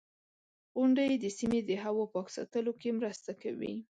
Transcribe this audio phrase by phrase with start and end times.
[0.77, 3.73] •غونډۍ د سیمې د هوا پاک ساتلو کې مرسته کوي.